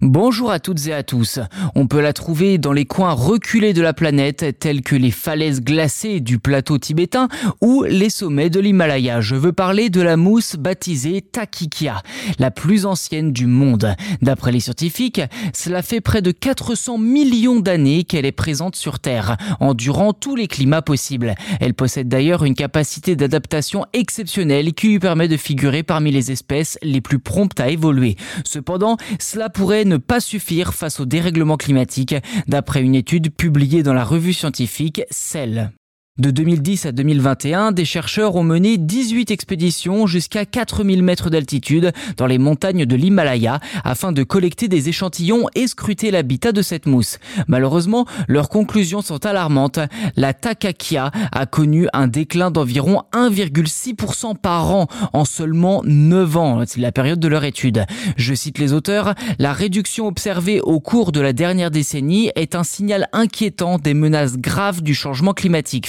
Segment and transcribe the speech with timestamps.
[0.00, 1.40] Bonjour à toutes et à tous.
[1.74, 5.60] On peut la trouver dans les coins reculés de la planète tels que les falaises
[5.60, 7.26] glacées du plateau tibétain
[7.60, 9.20] ou les sommets de l'Himalaya.
[9.20, 12.00] Je veux parler de la mousse baptisée Takikia,
[12.38, 13.96] la plus ancienne du monde.
[14.22, 15.20] D'après les scientifiques,
[15.52, 20.46] cela fait près de 400 millions d'années qu'elle est présente sur Terre, endurant tous les
[20.46, 21.34] climats possibles.
[21.58, 26.78] Elle possède d'ailleurs une capacité d'adaptation exceptionnelle qui lui permet de figurer parmi les espèces
[26.82, 28.14] les plus promptes à évoluer.
[28.44, 32.14] Cependant, cela pourrait ne pas suffire face au dérèglement climatique,
[32.46, 35.72] d'après une étude publiée dans la revue scientifique Cell.
[36.18, 42.26] De 2010 à 2021, des chercheurs ont mené 18 expéditions jusqu'à 4000 mètres d'altitude dans
[42.26, 47.20] les montagnes de l'Himalaya afin de collecter des échantillons et scruter l'habitat de cette mousse.
[47.46, 49.78] Malheureusement, leurs conclusions sont alarmantes.
[50.16, 56.62] La Takakia a connu un déclin d'environ 1,6% par an en seulement 9 ans.
[56.66, 57.84] C'est la période de leur étude.
[58.16, 62.64] Je cite les auteurs, la réduction observée au cours de la dernière décennie est un
[62.64, 65.86] signal inquiétant des menaces graves du changement climatique.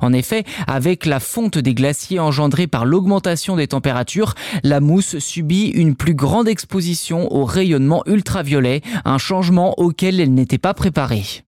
[0.00, 5.68] En effet, avec la fonte des glaciers engendrée par l'augmentation des températures, la mousse subit
[5.68, 11.45] une plus grande exposition au rayonnement ultraviolet, un changement auquel elle n'était pas préparée.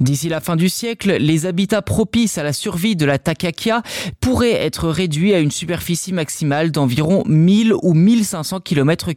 [0.00, 3.82] D'ici la fin du siècle, les habitats propices à la survie de la takakia
[4.20, 9.10] pourraient être réduits à une superficie maximale d'environ 1000 ou 1500 km,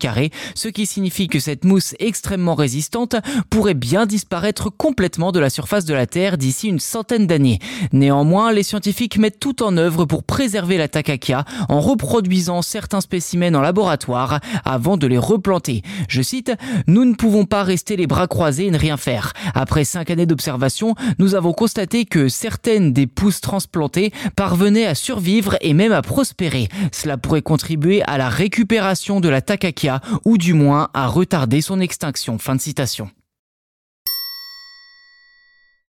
[0.56, 3.16] ce qui signifie que cette mousse extrêmement résistante
[3.52, 7.59] pourrait bien disparaître complètement de la surface de la Terre d'ici une centaine d'années.
[7.94, 13.54] Néanmoins, les scientifiques mettent tout en œuvre pour préserver la takakia en reproduisant certains spécimens
[13.54, 15.84] en laboratoire avant de les replanter.
[16.08, 16.54] Je cite,
[16.88, 19.34] Nous ne pouvons pas rester les bras croisés et ne rien faire.
[19.54, 20.70] Après cinq années d'observation,
[21.19, 26.69] nous avons constaté que certaines des pousses transplantées parvenaient à survivre et même à prospérer.
[26.91, 31.80] Cela pourrait contribuer à la récupération de la takakia ou du moins à retarder son
[31.80, 32.38] extinction.
[32.38, 33.09] Fin de citation.